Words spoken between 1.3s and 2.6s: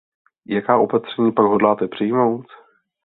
pak hodláte přijmout?